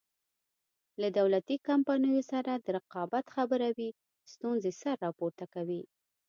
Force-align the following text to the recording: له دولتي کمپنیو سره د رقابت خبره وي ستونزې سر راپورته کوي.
له 1.01 1.07
دولتي 1.19 1.55
کمپنیو 1.67 2.21
سره 2.31 2.51
د 2.55 2.65
رقابت 2.77 3.25
خبره 3.35 3.67
وي 3.77 3.89
ستونزې 4.33 4.71
سر 4.81 4.95
راپورته 5.05 5.45
کوي. 5.53 5.81